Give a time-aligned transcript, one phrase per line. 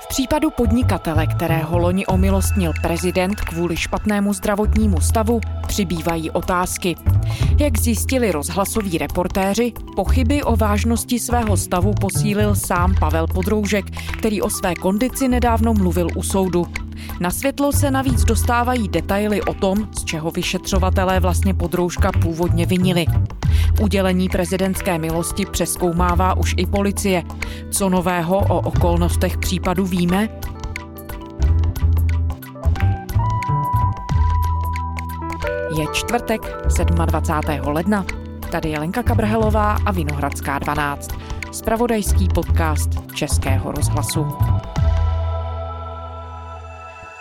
[0.00, 6.96] V případu podnikatele, kterého loni omilostnil prezident kvůli špatnému zdravotnímu stavu, přibývají otázky.
[7.58, 13.84] Jak zjistili rozhlasoví reportéři, pochyby o vážnosti svého stavu posílil sám Pavel Podroužek,
[14.18, 16.66] který o své kondici nedávno mluvil u soudu.
[17.20, 23.06] Na světlo se navíc dostávají detaily o tom, z čeho vyšetřovatelé vlastně Podroužka původně vinili.
[23.80, 27.22] Udělení prezidentské milosti přeskoumává už i policie.
[27.70, 30.28] Co nového o okolnostech případu víme?
[35.78, 36.40] Je čtvrtek
[36.94, 37.68] 27.
[37.72, 38.04] ledna.
[38.50, 41.10] Tady je Lenka Kabrhelová a Vinohradská 12.
[41.52, 44.26] Spravodajský podcast Českého rozhlasu.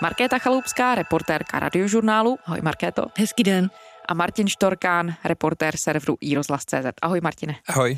[0.02, 2.38] Markéta Chaloupská, reportérka radiožurnálu.
[2.46, 3.06] Ahoj Markéto.
[3.18, 3.70] Hezký den.
[4.08, 6.86] A Martin Štorkán, reportér serveru iRozhlas.cz.
[7.02, 7.56] Ahoj Martine.
[7.68, 7.98] Ahoj.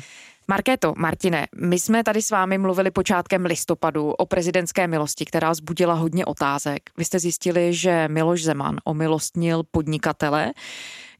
[0.50, 5.94] Markéto, Martine, my jsme tady s vámi mluvili počátkem listopadu o prezidentské milosti, která zbudila
[5.94, 6.90] hodně otázek.
[6.98, 10.52] Vy jste zjistili, že Miloš Zeman omilostnil podnikatele,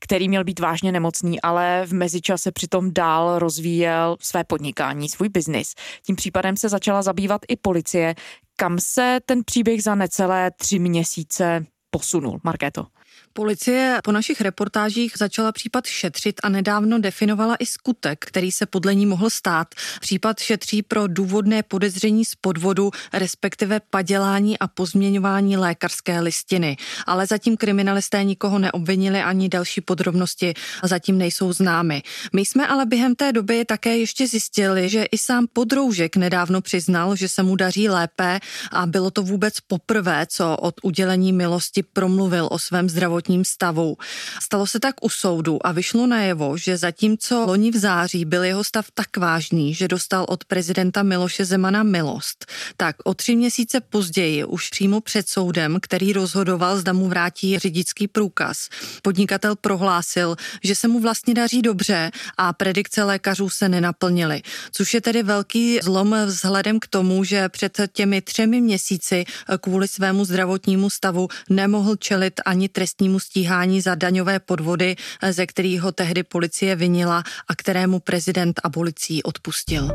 [0.00, 5.74] který měl být vážně nemocný, ale v mezičase přitom dál rozvíjel své podnikání, svůj biznis.
[6.02, 8.14] Tím případem se začala zabývat i policie.
[8.56, 12.86] Kam se ten příběh za necelé tři měsíce posunul, Markéto?
[13.32, 18.94] Policie po našich reportážích začala případ šetřit a nedávno definovala i skutek, který se podle
[18.94, 19.74] ní mohl stát.
[20.00, 26.76] Případ šetří pro důvodné podezření z podvodu, respektive padělání a pozměňování lékařské listiny.
[27.06, 32.02] Ale zatím kriminalisté nikoho neobvinili ani další podrobnosti zatím nejsou známy.
[32.32, 37.16] My jsme ale během té doby také ještě zjistili, že i sám podroužek nedávno přiznal,
[37.16, 38.40] že se mu daří lépe
[38.72, 43.96] a bylo to vůbec poprvé, co od udělení milosti promluvil o svém zdravotním zdravotním stavu.
[44.42, 48.64] Stalo se tak u soudu a vyšlo najevo, že zatímco loni v září byl jeho
[48.64, 52.46] stav tak vážný, že dostal od prezidenta Miloše Zemana milost,
[52.76, 58.08] tak o tři měsíce později už přímo před soudem, který rozhodoval, zda mu vrátí řidičský
[58.08, 58.68] průkaz,
[59.02, 64.42] podnikatel prohlásil, že se mu vlastně daří dobře a predikce lékařů se nenaplnily,
[64.72, 69.24] což je tedy velký zlom vzhledem k tomu, že před těmi třemi měsíci
[69.60, 72.68] kvůli svému zdravotnímu stavu nemohl čelit ani
[73.08, 74.96] trestnímu stíhání za daňové podvody,
[75.30, 79.88] ze kterých ho tehdy policie vinila a kterému prezident abolicí odpustil.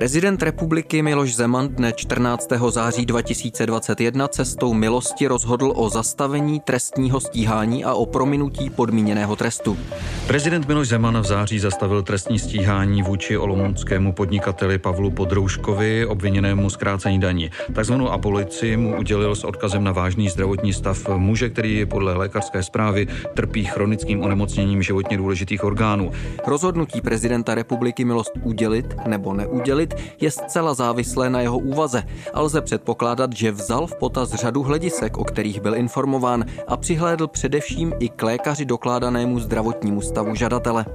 [0.00, 2.48] Prezident republiky Miloš Zeman dne 14.
[2.70, 9.78] září 2021 cestou milosti rozhodl o zastavení trestního stíhání a o prominutí podmíněného trestu.
[10.26, 17.20] Prezident Miloš Zeman v září zastavil trestní stíhání vůči olomouckému podnikateli Pavlu Podrouškovi, obviněnému zkrácení
[17.20, 17.50] daní.
[17.72, 23.06] Takzvanou abolici mu udělil s odkazem na vážný zdravotní stav muže, který podle lékařské zprávy
[23.34, 26.12] trpí chronickým onemocněním životně důležitých orgánů.
[26.46, 29.89] Rozhodnutí prezidenta republiky milost udělit nebo neudělit
[30.20, 32.02] je zcela závislé na jeho úvaze
[32.34, 37.26] a lze předpokládat, že vzal v potaz řadu hledisek, o kterých byl informován a přihlédl
[37.26, 40.86] především i k lékaři dokládanému zdravotnímu stavu žadatele.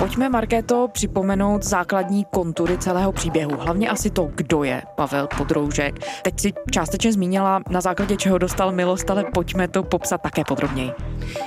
[0.00, 3.56] Pojďme, Markéto, připomenout základní kontury celého příběhu.
[3.56, 5.94] Hlavně asi to, kdo je Pavel Podroužek.
[6.22, 10.92] Teď si částečně zmínila, na základě čeho dostal milost, ale pojďme to popsat také podrobněji.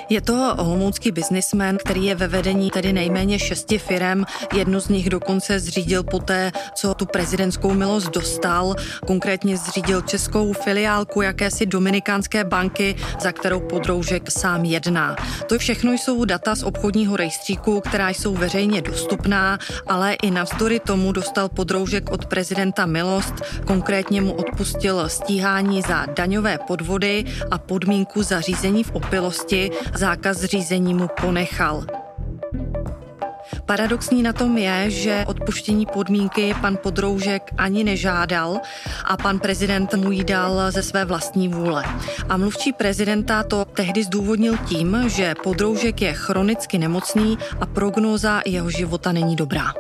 [0.10, 4.26] Je to homoucký biznismen, který je ve vedení tedy nejméně šesti firem.
[4.54, 8.76] Jednu z nich dokonce zřídil poté, co tu prezidentskou milost dostal.
[9.08, 15.16] Konkrétně zřídil českou filiálku jakési dominikánské banky, za kterou Podroužek sám jedná.
[15.48, 21.12] To všechno jsou data z obchodního rejstříku, která jsou veřejně dostupná, ale i navzdory tomu
[21.12, 23.34] dostal podroužek od prezidenta milost,
[23.66, 30.94] konkrétně mu odpustil stíhání za daňové podvody a podmínku za řízení v opilosti, zákaz řízení
[30.94, 32.03] mu ponechal.
[33.66, 38.60] Paradoxní na tom je, že odpuštění podmínky pan Podroužek ani nežádal
[39.06, 41.84] a pan prezident mu ji dal ze své vlastní vůle.
[42.30, 48.70] A mluvčí prezidenta to tehdy zdůvodnil tím, že Podroužek je chronicky nemocný a prognóza jeho
[48.70, 49.74] života není dobrá.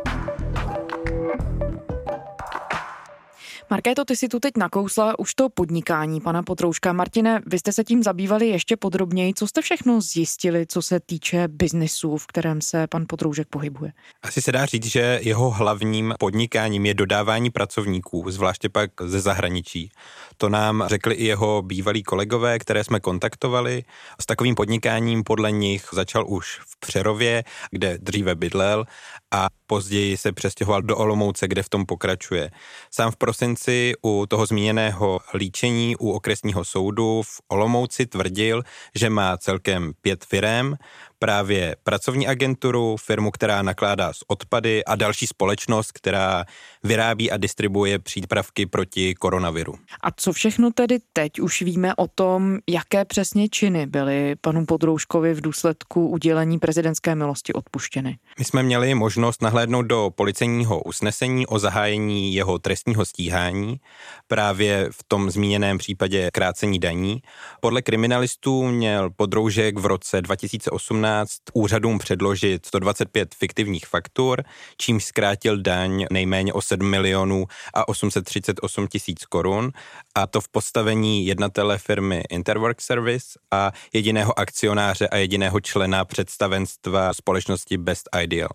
[3.73, 6.93] Markéto, ty si tu teď nakousla už to podnikání pana Potrouška.
[6.93, 9.33] Martine, vy jste se tím zabývali ještě podrobněji.
[9.33, 13.91] Co jste všechno zjistili, co se týče biznisu, v kterém se pan Potroužek pohybuje?
[14.23, 19.91] Asi se dá říct, že jeho hlavním podnikáním je dodávání pracovníků, zvláště pak ze zahraničí.
[20.37, 23.83] To nám řekli i jeho bývalí kolegové, které jsme kontaktovali.
[24.21, 28.85] S takovým podnikáním podle nich začal už v Přerově, kde dříve bydlel
[29.31, 32.51] a později se přestěhoval do Olomouce, kde v tom pokračuje.
[32.91, 38.63] Sám v prosinci u toho zmíněného líčení u okresního soudu v Olomouci tvrdil,
[38.95, 40.75] že má celkem pět firem,
[41.23, 46.45] právě pracovní agenturu, firmu, která nakládá s odpady a další společnost, která
[46.83, 49.75] vyrábí a distribuje přípravky proti koronaviru.
[50.01, 55.33] A co všechno tedy teď už víme o tom, jaké přesně činy byly panu Podrouškovi
[55.33, 58.17] v důsledku udělení prezidentské milosti odpuštěny?
[58.39, 63.79] My jsme měli možnost nahlédnout do policejního usnesení o zahájení jeho trestního stíhání
[64.27, 67.21] právě v tom zmíněném případě krácení daní.
[67.61, 71.12] Podle kriminalistů měl Podroužek v roce 2018
[71.53, 74.43] úřadům předložit 125 fiktivních faktur,
[74.77, 79.71] čímž zkrátil daň nejméně o 7 milionů a 838 tisíc korun
[80.15, 87.13] a to v postavení jednatele firmy Interwork Service a jediného akcionáře a jediného člena představenstva
[87.13, 88.49] společnosti Best Ideal.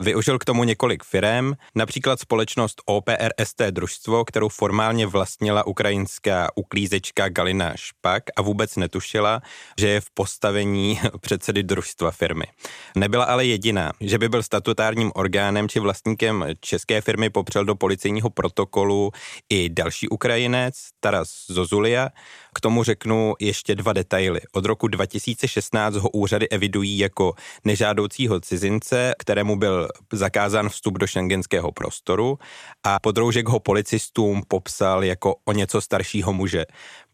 [0.00, 7.72] Využil k tomu několik firm, například společnost OPRST družstvo, kterou formálně vlastnila ukrajinská uklízečka Galina
[7.76, 9.40] Špak a vůbec netušila,
[9.78, 12.44] že je v postavení předsedy družstva firmy.
[12.96, 18.30] Nebyla ale jediná, že by byl statutárním orgánem či vlastníkem české firmy popřel do policejního
[18.30, 19.10] protokolu
[19.50, 22.08] i další Ukrajinec, Taras Zozulia,
[22.54, 24.40] k tomu řeknu ještě dva detaily.
[24.52, 27.34] Od roku 2016 ho úřady evidují jako
[27.64, 32.38] nežádoucího cizince, kterému byl zakázán vstup do šengenského prostoru
[32.84, 36.64] a podroužek ho policistům popsal jako o něco staršího muže.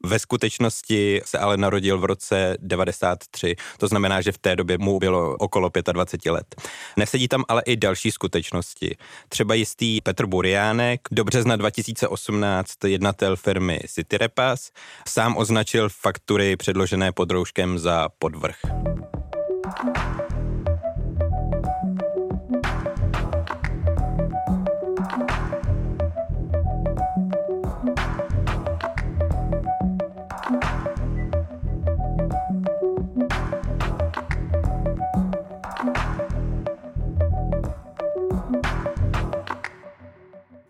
[0.05, 4.99] Ve skutečnosti se ale narodil v roce 93, to znamená, že v té době mu
[4.99, 6.55] bylo okolo 25 let.
[6.97, 8.97] Nesedí tam ale i další skutečnosti.
[9.29, 14.71] Třeba jistý Petr Buriánek, do března 2018 jednatel firmy City Repass,
[15.09, 18.56] sám označil faktury předložené podroužkem za podvrh.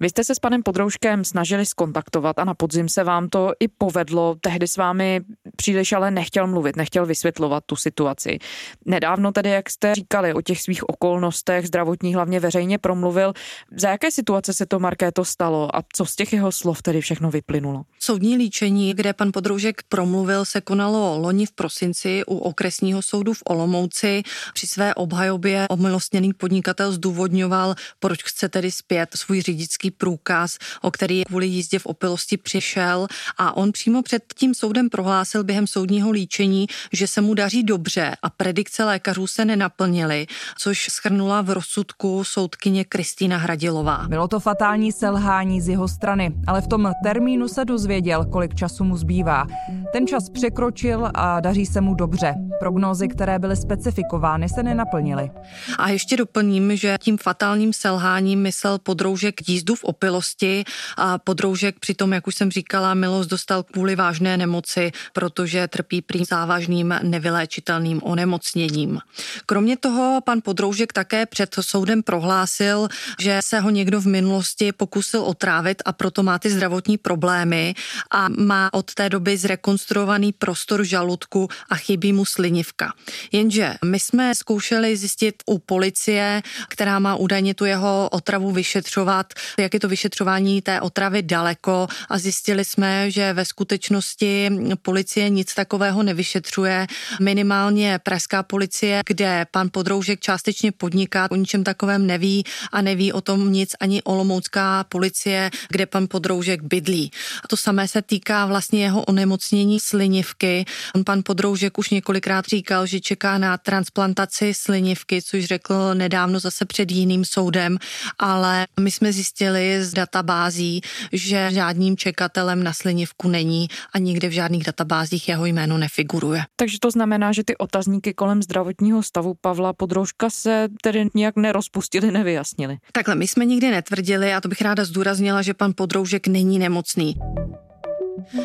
[0.00, 3.68] Vy jste se s panem Podrouškem snažili skontaktovat a na podzim se vám to i
[3.68, 4.36] povedlo.
[4.40, 5.20] Tehdy s vámi
[5.60, 8.38] příliš ale nechtěl mluvit, nechtěl vysvětlovat tu situaci.
[8.87, 13.32] Nedávno tedy, jak jste říkali o těch svých okolnostech, zdravotní hlavně veřejně promluvil.
[13.76, 17.31] Za jaké situace se to Markéto stalo a co z těch jeho slov tedy všechno
[17.31, 17.82] vyplynulo?
[17.99, 23.43] Soudní líčení, kde pan Podroužek promluvil, se konalo loni v prosinci u okresního soudu v
[23.44, 24.22] Olomouci.
[24.54, 31.25] Při své obhajobě omilostněný podnikatel zdůvodňoval, proč chce tedy zpět svůj řidičský průkaz, o který
[31.25, 33.06] kvůli jízdě v opilosti přišel
[33.38, 38.16] a on přímo před tím soudem prohlásil během soudního líčení, že se mu daří dobře
[38.22, 40.26] a predikce lékařů se nenaplnily,
[40.58, 44.04] což schrnula v rozsudku soudkyně Kristýna Hradilová.
[44.08, 48.84] Bylo to fatální selhání z jeho strany, ale v tom termínu se dozvěděl, kolik času
[48.84, 49.46] mu zbývá.
[49.92, 52.34] Ten čas překročil a daří se mu dobře.
[52.60, 55.30] Prognózy, které byly specifikovány, se nenaplnily.
[55.78, 60.64] A ještě doplním, že tím fatálním selháním myslel podroužek jízdu v opilosti
[60.96, 64.92] a podroužek přitom, jak už jsem říkala, milost dostal kvůli vážné nemoci,
[65.38, 68.99] protože trpí prý závažným nevyléčitelným onemocněním.
[69.46, 72.88] Kromě toho pan podroužek také před soudem prohlásil,
[73.20, 77.75] že se ho někdo v minulosti pokusil otrávit a proto má ty zdravotní problémy
[78.11, 82.93] a má od té doby zrekonstruovaný prostor žaludku a chybí mu slinivka.
[83.32, 89.75] Jenže my jsme zkoušeli zjistit u policie, která má údajně tu jeho otravu vyšetřovat, jak
[89.75, 94.50] je to vyšetřování té otravy daleko a zjistili jsme, že ve skutečnosti
[94.83, 96.87] policie nic takového nevyšetřuje.
[97.20, 103.20] Minimálně pražská policie, kde pan Podroužek částečně podniká, o ničem takovém neví a neví o
[103.20, 107.11] tom nic ani olomoucká policie, kde pan Podroužek bydlí.
[107.44, 110.64] A to samé se týká vlastně jeho onemocnění slinivky.
[110.94, 116.64] On pan Podroužek už několikrát říkal, že čeká na transplantaci slinivky, což řekl nedávno zase
[116.64, 117.78] před jiným soudem,
[118.18, 120.80] ale my jsme zjistili, z databází,
[121.12, 126.44] že žádným čekatelem na slinivku není a nikde v žádných databázích jeho jméno nefiguruje.
[126.56, 132.10] Takže to znamená, že ty otazníky kolem zdravotního stavu Pavla Podroužka se tedy nějak nerozpustili,
[132.10, 132.76] nevyjasnili.
[132.92, 137.14] Takhle, my jsme nikdy netvrdili, a to bych ráda zdůraznila, že pan Podroužek není nemocný.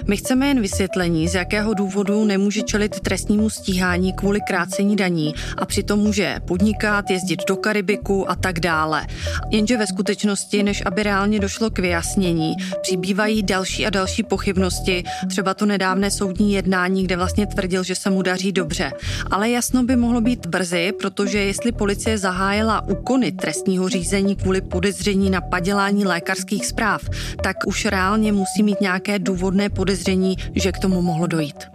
[0.08, 5.66] My chceme jen vysvětlení, z jakého důvodu nemůže čelit trestnímu stíhání kvůli krácení daní a
[5.66, 9.08] přitom může podnikat, jezdit do Karibiku a tak dále.
[9.50, 15.54] Jenže ve skutečnosti, než aby reálně došlo k vyjasnění, přibývají další a další pochybnosti, třeba
[15.54, 18.92] to nedávné soudní jednání, kde vlastně tvrdil, že se mu daří dobře.
[19.32, 25.30] Ale jasno by mohlo být brzy, protože jestli policie zahájila úkony trestního řízení kvůli podezření
[25.30, 27.02] na padělání lékařských zpráv,
[27.44, 31.74] tak už reálně musí mít nějaké důvodné podezření, že k tomu mohlo dojít.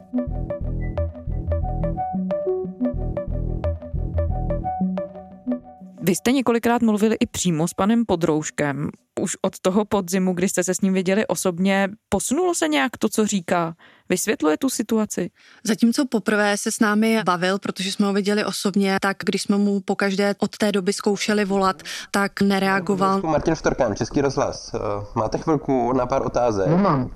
[6.09, 8.91] Vy jste několikrát mluvili i přímo s panem Podrouškem.
[9.21, 13.09] Už od toho podzimu, kdy jste se s ním viděli osobně, posunulo se nějak to,
[13.09, 13.75] co říká?
[14.09, 15.31] Vysvětluje tu situaci?
[15.65, 19.81] Zatímco poprvé se s námi bavil, protože jsme ho viděli osobně, tak když jsme mu
[19.81, 23.21] po každé od té doby zkoušeli volat, tak nereagoval.
[23.23, 24.75] Martin Štorkán, Český rozhlas.
[24.75, 24.79] Eh,
[25.15, 26.69] máte chvilku na pár otázek?
[26.69, 27.11] Nemám.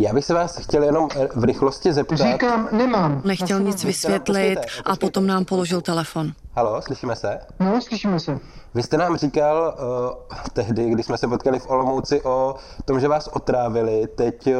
[0.00, 2.16] Já bych se vás chtěl jenom eh, v rychlosti zeptat.
[2.16, 3.22] Říkám, nemám.
[3.24, 6.32] Nechtěl nic vysvětlit a potom nám položil telefon.
[6.56, 7.38] Halo, slyšíme se?
[7.60, 8.38] No, slyšíme se.
[8.74, 12.54] Vy jste nám říkal uh, tehdy, když jsme se potkali v Olomouci, o
[12.84, 14.06] tom, že vás otrávili.
[14.14, 14.52] Teď uh,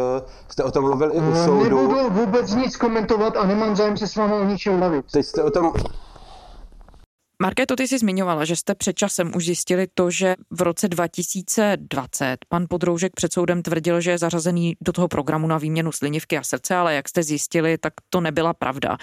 [0.49, 1.63] jste o tom mluvil i u soudu.
[1.63, 5.05] Nebudu vůbec nic komentovat a nemám zájem se s vámi o ničem bavit.
[5.13, 5.73] Teď jste o tom
[7.43, 12.37] Markéto, ty jsi zmiňovala, že jste před časem už zjistili to, že v roce 2020
[12.49, 16.43] pan Podroužek před soudem tvrdil, že je zařazený do toho programu na výměnu slinivky a
[16.43, 18.99] srdce, ale jak jste zjistili, tak to nebyla pravda.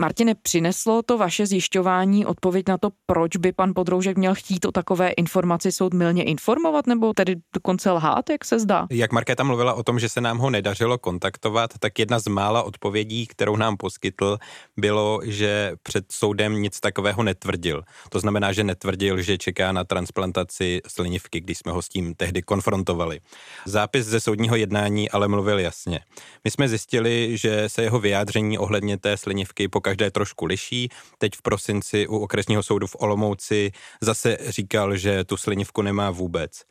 [0.00, 4.72] Martine, přineslo to vaše zjišťování odpověď na to, proč by pan Podroužek měl chtít o
[4.72, 8.86] takové informaci soud milně informovat, nebo tedy dokonce lhát, jak se zdá?
[8.90, 12.62] Jak Markéta mluvila o tom, že se nám ho nedařilo kontaktovat, tak jedna z mála
[12.62, 14.38] odpovědí, kterou nám poskytl,
[14.76, 17.82] bylo, že před soudem nic takového netvrdil.
[18.08, 22.42] To znamená, že netvrdil, že čeká na transplantaci slinivky, když jsme ho s tím tehdy
[22.42, 23.20] konfrontovali.
[23.66, 26.00] Zápis ze soudního jednání ale mluvil jasně.
[26.44, 30.88] My jsme zjistili, že se jeho vyjádření ohledně té slinivky po každé trošku liší.
[31.18, 36.62] Teď v prosinci u okresního soudu v Olomouci zase říkal, že tu slinivku nemá vůbec.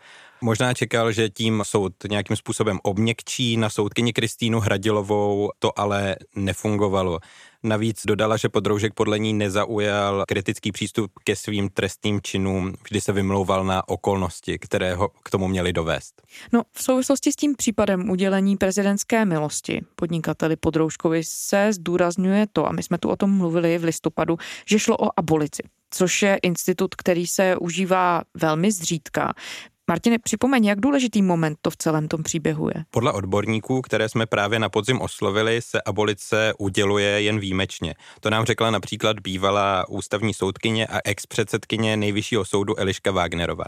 [0.41, 7.19] Možná čekal, že tím soud nějakým způsobem obměkčí na soudkyni Kristýnu Hradilovou, to ale nefungovalo.
[7.63, 13.11] Navíc dodala, že podroužek podle ní nezaujal kritický přístup ke svým trestným činům, vždy se
[13.11, 16.21] vymlouval na okolnosti, které ho k tomu měly dovést.
[16.53, 22.71] No, v souvislosti s tím případem udělení prezidentské milosti podnikateli Podroužkovi se zdůrazňuje to, a
[22.71, 26.95] my jsme tu o tom mluvili v listopadu, že šlo o abolici což je institut,
[26.95, 29.33] který se užívá velmi zřídka.
[29.89, 32.83] Martine, připomeň, jak důležitý moment to v celém tom příběhu je.
[32.91, 37.95] Podle odborníků, které jsme právě na podzim oslovili, se abolice uděluje jen výjimečně.
[38.19, 43.65] To nám řekla například bývalá ústavní soudkyně a ex-předsedkyně nejvyššího soudu Eliška Wagnerová.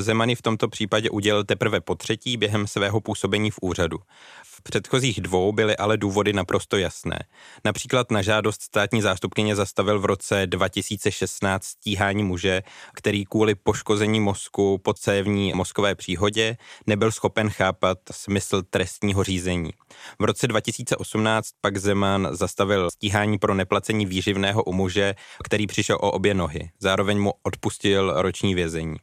[0.00, 3.98] Zemany v tomto případě udělil teprve po třetí během svého působení v úřadu.
[4.44, 7.18] V předchozích dvou byly ale důvody naprosto jasné.
[7.64, 12.62] Například na žádost státní zástupkyně zastavil v roce 2016 stíhání muže,
[12.94, 19.70] který kvůli poškození mozku po cévní mozkové příhodě nebyl schopen chápat smysl trestního řízení.
[20.18, 25.14] V roce 2018 pak Zeman zastavil stíhání pro neplacení výživného u muže,
[25.44, 26.70] který přišel o obě nohy.
[26.80, 28.96] Zároveň mu odpustil roční vězení.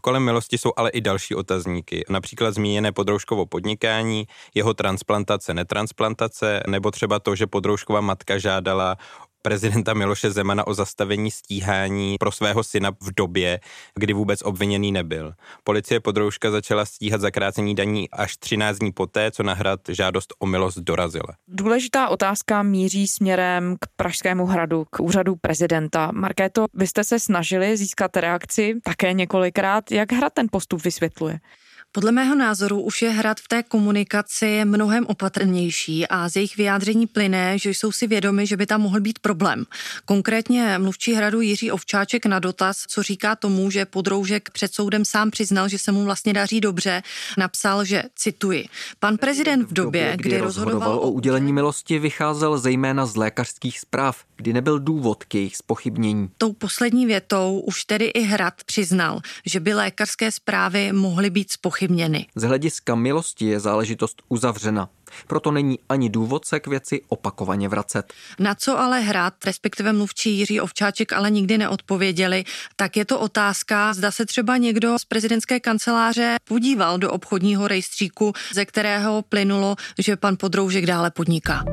[0.00, 6.90] Kolem milosti jsou ale i další otazníky, například zmíněné podroužkovo podnikání, jeho transplantace, netransplantace, nebo
[6.90, 8.96] třeba to, že podroužková matka žádala
[9.42, 13.60] prezidenta Miloše Zemana o zastavení stíhání pro svého syna v době,
[13.94, 15.32] kdy vůbec obviněný nebyl.
[15.64, 20.46] Policie podroužka začala stíhat zakrácení daní až 13 dní poté, co na hrad žádost o
[20.46, 21.28] milost dorazila.
[21.48, 26.10] Důležitá otázka míří směrem k Pražskému hradu, k úřadu prezidenta.
[26.12, 29.92] Markéto, vy jste se snažili získat reakci také několikrát.
[29.92, 31.40] Jak hrad ten postup vysvětluje?
[31.94, 37.06] Podle mého názoru už je hrad v té komunikaci mnohem opatrnější a z jejich vyjádření
[37.06, 39.64] plyne, že jsou si vědomi, že by tam mohl být problém.
[40.04, 45.30] Konkrétně mluvčí hradu Jiří Ovčáček na dotaz, co říká tomu, že podroužek před soudem sám
[45.30, 47.02] přiznal, že se mu vlastně daří dobře,
[47.38, 48.66] napsal, že cituji.
[48.98, 54.24] Pan prezident v době, kdy, kdy rozhodoval o udělení milosti, vycházel zejména z lékařských zpráv,
[54.36, 56.30] kdy nebyl důvod k jejich spochybnění.
[56.38, 61.81] Tou poslední větou už tedy i hrad přiznal, že by lékařské zprávy mohly být spochybněny
[61.82, 62.26] spochybněny.
[62.34, 64.88] Z hlediska milosti je záležitost uzavřena.
[65.26, 68.12] Proto není ani důvod se k věci opakovaně vracet.
[68.38, 72.44] Na co ale hrát, respektive mluvčí Jiří Ovčáček ale nikdy neodpověděli,
[72.76, 78.32] tak je to otázka, zda se třeba někdo z prezidentské kanceláře podíval do obchodního rejstříku,
[78.54, 81.64] ze kterého plynulo, že pan Podroužek dále podniká.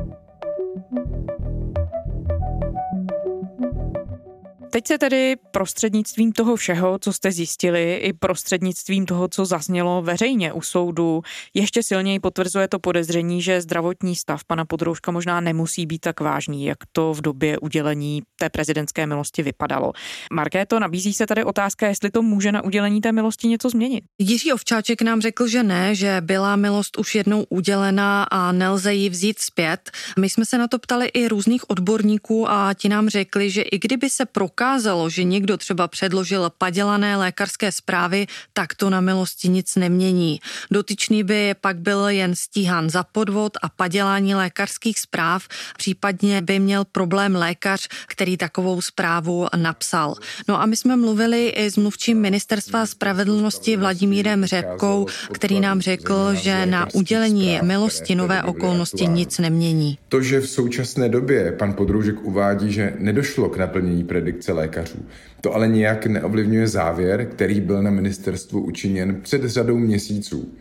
[4.70, 10.52] Teď se tedy prostřednictvím toho všeho, co jste zjistili, i prostřednictvím toho, co zaznělo veřejně
[10.52, 11.22] u soudu,
[11.54, 16.64] ještě silněji potvrzuje to podezření, že zdravotní stav pana Podrouška možná nemusí být tak vážný,
[16.64, 19.92] jak to v době udělení té prezidentské milosti vypadalo.
[20.32, 24.04] Markéto, nabízí se tady otázka, jestli to může na udělení té milosti něco změnit.
[24.18, 29.10] Jiří Ovčáček nám řekl, že ne, že byla milost už jednou udělená a nelze ji
[29.10, 29.90] vzít zpět.
[30.18, 33.78] My jsme se na to ptali i různých odborníků a ti nám řekli, že i
[33.78, 39.48] kdyby se pro ukázalo, že někdo třeba předložil padělané lékařské zprávy, tak to na milosti
[39.48, 40.40] nic nemění.
[40.70, 45.48] Dotyčný by pak byl jen stíhán za podvod a padělání lékařských zpráv,
[45.78, 50.14] případně by měl problém lékař, který takovou zprávu napsal.
[50.48, 56.34] No a my jsme mluvili i s mluvčím ministerstva spravedlnosti Vladimírem Řepkou, který nám řekl,
[56.34, 59.98] že na udělení milosti nové okolnosti nic nemění.
[60.08, 64.98] To, že v současné době pan Podroužek uvádí, že nedošlo k naplnění predikce lékařů,
[65.40, 70.54] to ale nijak neovlivňuje závěr, který byl na ministerstvu učiněn před řadou měsíců.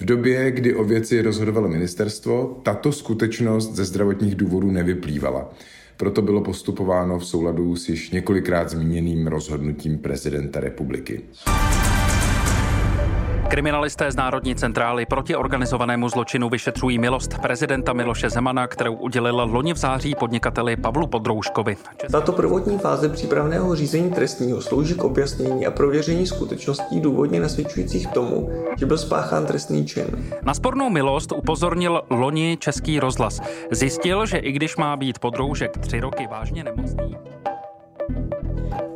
[0.00, 5.54] V době, kdy o věci rozhodovalo ministerstvo, tato skutečnost ze zdravotních důvodů nevyplývala.
[5.96, 11.20] Proto bylo postupováno v souladu s již několikrát zmíněným rozhodnutím prezidenta republiky.
[13.52, 19.72] Kriminalisté z Národní centrály proti organizovanému zločinu vyšetřují milost prezidenta Miloše Zemana, kterou udělil loni
[19.72, 21.76] v září podnikateli Pavlu Podrouškovi.
[22.12, 28.50] Tato prvotní fáze přípravného řízení trestního slouží k objasnění a prověření skutečností důvodně nasvědčujících tomu,
[28.78, 30.06] že byl spáchán trestný čin.
[30.42, 33.40] Na spornou milost upozornil loni Český rozhlas.
[33.70, 37.16] Zjistil, že i když má být Podroužek tři roky vážně nemocný,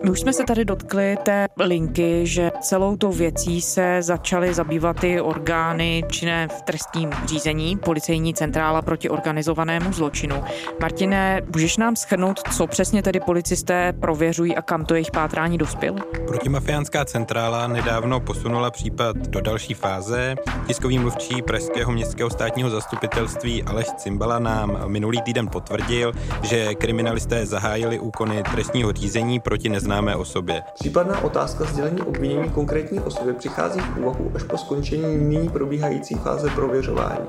[0.07, 5.05] my už jsme se tady dotkli té linky, že celou tou věcí se začaly zabývat
[5.05, 10.45] i orgány činné v trestním řízení, policejní centrála proti organizovanému zločinu.
[10.81, 15.97] Martine, můžeš nám schrnout, co přesně tedy policisté prověřují a kam to jejich pátrání dospělo?
[16.27, 20.35] Protimafiánská centrála nedávno posunula případ do další fáze.
[20.67, 27.99] Tiskový mluvčí Pražského městského státního zastupitelství Aleš Cimbala nám minulý týden potvrdil, že kriminalisté zahájili
[27.99, 30.63] úkony trestního řízení proti neznámým známé osobě.
[30.75, 36.51] Případná otázka sdělení obvinění konkrétní osobě přichází v úvahu až po skončení nyní probíhající fáze
[36.51, 37.27] prověřování.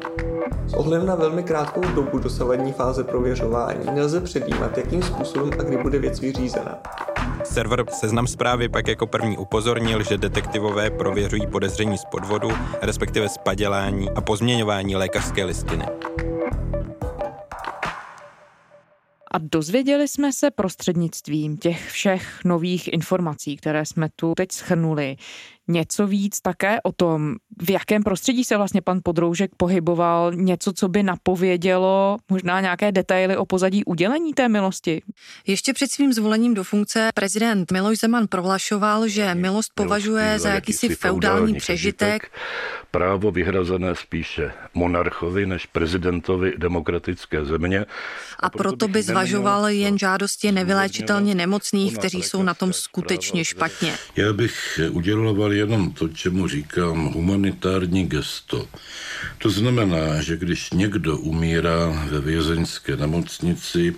[0.67, 5.77] S ohledem na velmi krátkou dobu dosavadní fáze prověřování nelze předjímat, jakým způsobem a kdy
[5.77, 6.77] bude věc vyřízena.
[7.43, 12.49] Server Seznam zprávy pak jako první upozornil, že detektivové prověřují podezření z podvodu,
[12.81, 15.85] respektive z padělání a pozměňování lékařské listiny.
[19.31, 25.15] A dozvěděli jsme se prostřednictvím těch všech nových informací, které jsme tu teď schrnuli,
[25.67, 30.87] něco víc také o tom, v jakém prostředí se vlastně pan Podroužek pohyboval, něco, co
[30.87, 35.01] by napovědělo možná nějaké detaily o pozadí udělení té milosti.
[35.47, 40.89] Ještě před svým zvolením do funkce prezident Miloš Zeman prohlašoval, že milost považuje za jakýsi
[40.89, 42.31] feudální přežitek.
[42.91, 47.85] Právo vyhrazené spíše monarchovi než prezidentovi demokratické země.
[48.39, 53.93] A proto by zvažoval jen žádosti nevyléčitelně nemocných, kteří jsou na tom skutečně špatně.
[54.15, 57.46] Já bych uděloval jenom to, čemu říkám humanitární
[58.07, 58.67] gesto.
[59.37, 63.95] To znamená, že když někdo umírá ve vězeňské nemocnici,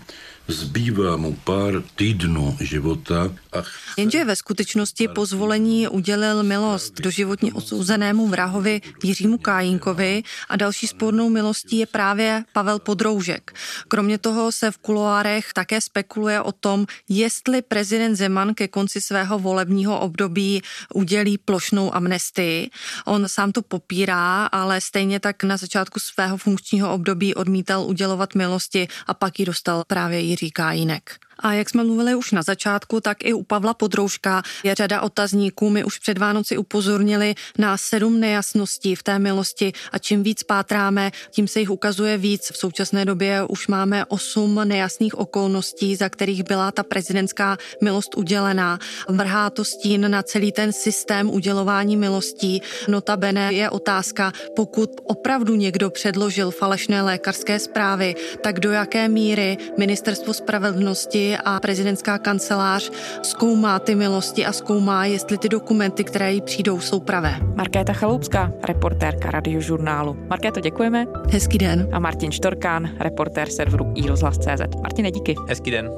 [0.49, 3.35] zbývá mu pár týdnů života.
[3.53, 3.63] A.
[3.97, 11.29] Jenže ve skutečnosti po zvolení udělil milost doživotně odsouzenému vrahovi Jiřímu Kájinkovi a další spornou
[11.29, 13.53] milostí je právě Pavel Podroužek.
[13.87, 19.39] Kromě toho se v kuloárech také spekuluje o tom, jestli prezident Zeman ke konci svého
[19.39, 20.61] volebního období
[20.93, 22.69] udělí plošnou amnestii.
[23.05, 28.87] On sám to popírá, ale stejně tak na začátku svého funkčního období odmítal udělovat milosti
[29.07, 31.03] a pak ji dostal právě Jiří říká jinak.
[31.39, 35.69] A jak jsme mluvili už na začátku, tak i u Pavla Podrouška je řada otazníků.
[35.69, 41.11] My už před Vánoci upozornili na sedm nejasností v té milosti a čím víc pátráme,
[41.31, 42.51] tím se jich ukazuje víc.
[42.51, 48.79] V současné době už máme osm nejasných okolností, za kterých byla ta prezidentská milost udělená.
[49.09, 52.61] Vrhá to stín na celý ten systém udělování milostí.
[52.87, 60.33] Notabene je otázka, pokud opravdu někdo předložil falešné lékařské zprávy, tak do jaké míry ministerstvo
[60.33, 62.91] spravedlnosti a prezidentská kancelář
[63.23, 67.35] zkoumá ty milosti a zkoumá, jestli ty dokumenty, které jí přijdou, jsou pravé.
[67.55, 70.17] Markéta Chaloupská, reportérka radiožurnálu.
[70.29, 71.05] Markéto, děkujeme.
[71.31, 71.89] Hezký den.
[71.91, 74.81] A Martin Štorkán, reportér serveru iRozhlas.cz.
[74.81, 75.35] Martine, díky.
[75.47, 75.89] Hezký den.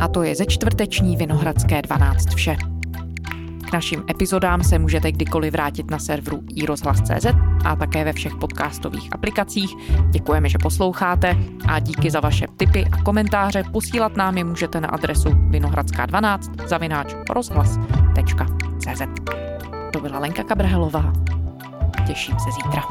[0.00, 2.75] A to je ze čtvrteční Vinohradské 12 vše.
[3.66, 7.26] K našim epizodám se můžete kdykoliv vrátit na serveru iRozhlas.cz
[7.64, 9.74] a také ve všech podcastových aplikacích.
[10.10, 11.36] Děkujeme, že posloucháte
[11.68, 13.62] a díky za vaše tipy a komentáře.
[13.72, 19.02] Posílat nám je můžete na adresu vinohradská12 zavináč rozhlas.cz
[19.92, 21.12] To byla Lenka Kabrhelová.
[22.06, 22.82] Těším se zítra.